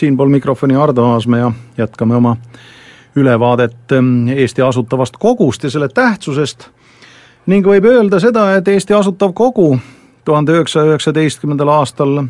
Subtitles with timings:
[0.00, 2.36] siinpool mikrofoni Ardo Aasmäe ja jätkame oma
[3.16, 6.68] ülevaadet ähm, Eesti Asutavast Kogust ja selle tähtsusest.
[7.46, 9.78] Ning võib öelda seda, et Eesti Asutav Kogu
[10.24, 12.22] tuhande üheksasaja üheksateistkümnendal aastal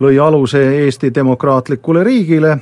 [0.00, 2.56] lõi aluse Eesti demokraatlikule riigile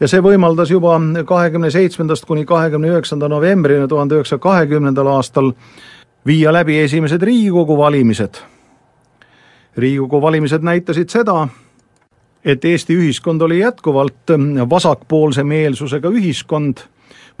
[0.00, 5.52] ja see võimaldas juba kahekümne seitsmendast kuni kahekümne üheksanda novembrini tuhande üheksasaja kahekümnendal aastal
[6.28, 8.34] viia läbi esimesed Riigikogu valimised.
[9.76, 11.48] riigikogu valimised näitasid seda,
[12.44, 14.32] et Eesti ühiskond oli jätkuvalt
[14.70, 16.82] vasakpoolse meelsusega ühiskond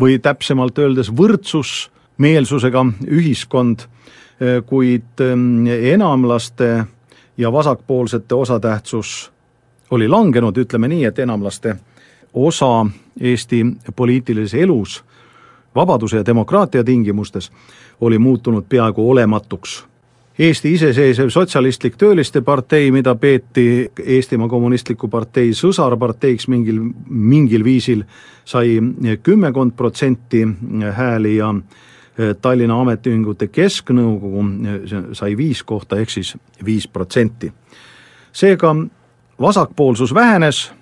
[0.00, 3.84] või täpsemalt öeldes võrdsusmeelsusega ühiskond,
[4.66, 5.20] kuid
[5.92, 6.84] enamlaste
[7.36, 9.32] ja vasakpoolsete osatähtsus
[9.90, 11.76] oli langenud, ütleme nii, et enamlaste
[12.32, 12.86] osa
[13.20, 15.02] Eesti poliitilises elus
[15.74, 17.52] vabaduse ja demokraatia tingimustes
[18.00, 19.84] oli muutunud peaaegu olematuks.
[20.38, 28.04] Eesti Iseseisev Sotsialistlik Tööliste Partei, mida peeti Eestimaa Kommunistliku Partei sõsarparteiks mingil, mingil viisil,
[28.44, 28.78] sai
[29.22, 30.44] kümmekond protsenti
[30.94, 34.78] hääli ja eh, Tallinna Ametiühingute Kesknõukogu eh,
[35.12, 37.52] sai viis kohta, ehk siis viis protsenti.
[38.32, 38.76] seega
[39.40, 40.72] vasakpoolsus vähenes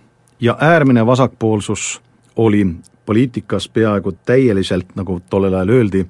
[0.41, 2.03] ja äärmine vasakpoolsus
[2.37, 2.67] oli
[3.07, 6.07] poliitikas peaaegu täieliselt, nagu tollel ajal öeldi,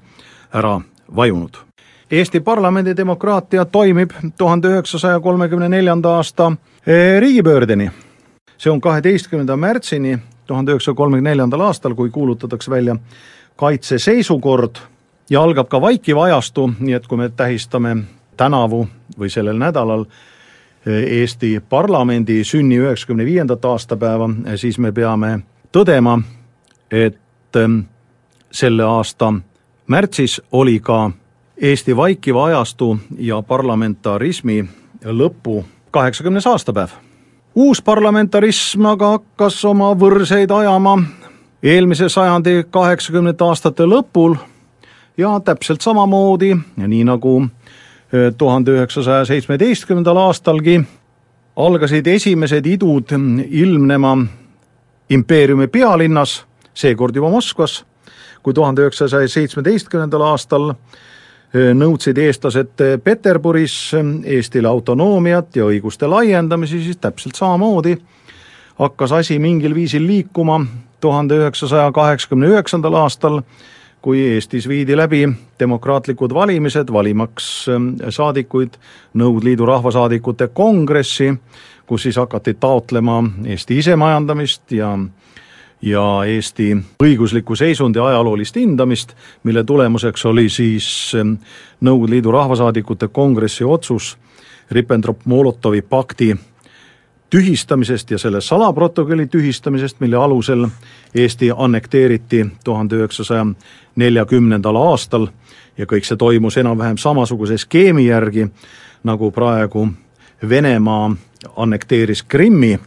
[0.53, 0.79] ära
[1.15, 1.57] vajunud.
[2.11, 6.51] Eesti parlamendi demokraatia toimib tuhande üheksasaja kolmekümne neljanda aasta
[6.87, 7.91] eh, riigipöördeni.
[8.57, 12.95] see on kaheteistkümnenda märtsini tuhande üheksasaja kolmekümne neljandal aastal, kui kuulutatakse välja
[13.55, 14.75] kaitseseisukord
[15.29, 17.97] ja algab ka vaikiv ajastu, nii et kui me tähistame
[18.37, 18.87] tänavu
[19.19, 20.05] või sellel nädalal
[20.87, 25.39] Eesti parlamendi sünni üheksakümne viiendat aastapäeva, siis me peame
[25.75, 26.21] tõdema,
[26.91, 27.79] et ähm,
[28.51, 29.33] selle aasta
[29.87, 31.11] märtsis oli ka
[31.61, 34.65] Eesti vaikiva ajastu ja parlamentarismi
[35.05, 36.89] lõpu kaheksakümnes aastapäev.
[37.55, 41.03] uus parlamentarism aga hakkas oma võrseid ajama
[41.63, 44.35] eelmise sajandi kaheksakümnendate aastate lõpul
[45.17, 47.47] ja täpselt samamoodi, nii nagu
[48.37, 50.81] tuhande üheksasaja seitsmeteistkümnendal aastalgi
[51.55, 53.11] algasid esimesed idud
[53.49, 54.17] ilmnema
[55.09, 56.45] impeeriumi pealinnas,
[56.77, 57.81] seekord juba Moskvas,
[58.43, 60.73] kui tuhande üheksasaja seitsmeteistkümnendal aastal
[61.77, 63.75] nõudsid eestlased Peterburis
[64.25, 67.95] Eestile autonoomiat ja õiguste laiendamisi, siis täpselt samamoodi
[68.77, 70.59] hakkas asi mingil viisil liikuma
[71.01, 73.41] tuhande üheksasaja kaheksakümne üheksandal aastal
[74.01, 75.25] kui Eestis viidi läbi
[75.59, 77.47] demokraatlikud valimised, valimaks
[78.09, 78.77] saadikuid
[79.17, 81.31] Nõukogude Liidu Rahvasaadikute Kongressi,
[81.87, 84.93] kus siis hakati taotlema Eesti isemajandamist ja
[85.81, 91.33] ja Eesti õigusliku seisundi ajaloolist hindamist, mille tulemuseks oli siis ähm,
[91.81, 94.17] Nõukogude Liidu Rahvasaadikute Kongressi otsus
[94.71, 96.35] Ribbentrop-Molotovi pakti
[97.29, 100.67] tühistamisest ja selle salaprotokolli tühistamisest, mille alusel
[101.15, 103.45] Eesti annekteeriti tuhande üheksasaja
[103.95, 105.27] neljakümnendal aastal
[105.77, 108.47] ja kõik see toimus enam-vähem samasuguse skeemi järgi,
[109.03, 109.87] nagu praegu
[110.49, 111.15] Venemaa
[111.55, 112.79] annekteeris Krimmi.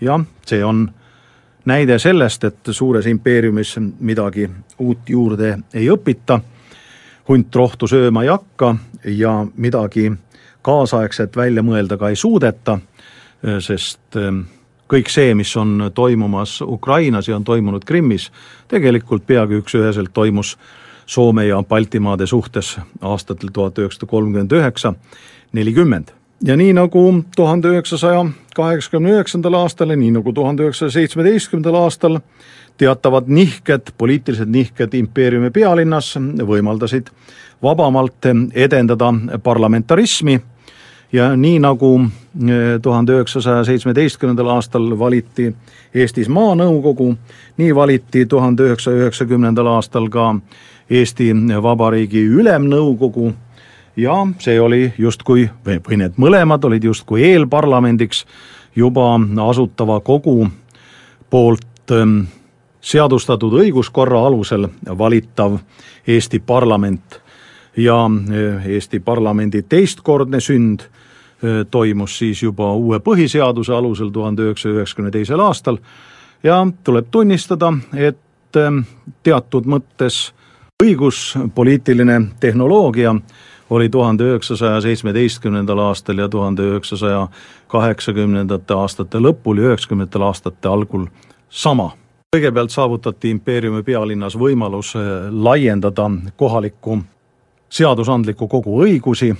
[0.00, 0.90] Ja see on
[1.64, 6.40] näide sellest, et suures impeeriumis midagi uut juurde ei õpita,
[7.28, 8.74] hunt rohtu sööma ei hakka
[9.04, 10.12] ja midagi
[10.62, 12.78] kaasaegset välja mõelda ka ei suudeta
[13.42, 14.44] sest ähm,
[14.90, 18.30] kõik see, mis on toimumas Ukrainas ja on toimunud Krimmis,
[18.68, 20.56] tegelikult peaaegu üks-üheselt toimus
[21.06, 24.94] Soome ja Baltimaade suhtes aastatel tuhat üheksasada kolmkümmend üheksa,
[25.52, 26.12] nelikümmend.
[26.44, 28.24] ja nii nagu tuhande üheksasaja
[28.54, 32.18] kaheksakümne üheksandal aastal ja nii nagu tuhande üheksasaja seitsmeteistkümnendal aastal
[32.78, 36.14] teatavad nihked, poliitilised nihked impeeriumi pealinnas
[36.46, 37.10] võimaldasid
[37.62, 39.12] vabamalt edendada
[39.42, 40.40] parlamentarismi
[41.12, 45.52] ja nii nagu eh, tuhande üheksasaja seitsmeteistkümnendal aastal valiti
[45.94, 47.10] Eestis maanõukogu,
[47.60, 50.34] nii valiti tuhande üheksasaja üheksakümnendal aastal ka
[50.90, 51.30] Eesti
[51.62, 53.32] Vabariigi Ülemnõukogu
[53.96, 58.24] ja see oli justkui, või need mõlemad olid justkui eelparlamendiks
[58.76, 59.14] juba
[59.48, 60.48] asutava kogu
[61.30, 62.22] poolt ehm,
[62.80, 64.68] seadustatud õiguskorra alusel
[64.98, 65.58] valitav
[66.06, 67.20] Eesti parlament.
[67.76, 70.88] Ja eh, Eesti parlamendi teistkordne sünd
[71.70, 75.78] toimus siis juba uue põhiseaduse alusel tuhande üheksasaja üheksakümne teisel aastal.
[76.42, 78.18] Ja tuleb tunnistada, et
[79.22, 80.32] teatud mõttes
[80.82, 83.14] õiguspoliitiline tehnoloogia
[83.72, 87.28] oli tuhande üheksasaja seitsmeteistkümnendal aastal ja tuhande üheksasaja
[87.72, 91.06] kaheksakümnendate aastate lõpul ja üheksakümnendatel aastate algul
[91.48, 91.90] sama.
[92.36, 94.92] kõigepealt saavutati impeeriumi pealinnas võimalus
[95.30, 96.98] laiendada kohaliku
[97.68, 99.32] seadusandliku kogu õigusi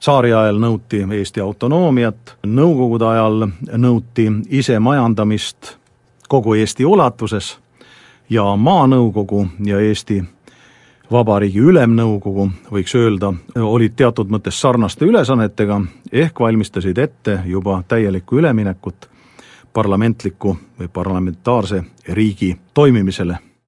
[0.00, 5.76] tsaariajal nõuti Eesti autonoomiat, nõukogude ajal nõuti isemajandamist
[6.28, 7.58] kogu Eesti ulatuses
[8.30, 10.22] ja Maanõukogu ja Eesti
[11.12, 15.80] Vabariigi Ülemnõukogu, võiks öelda, olid teatud mõttes sarnaste ülesannetega,
[16.12, 19.08] ehk valmistasid ette juba täielikku üleminekut
[19.72, 21.80] parlamentliku või parlamentaarse
[22.12, 23.38] riigi toimimisele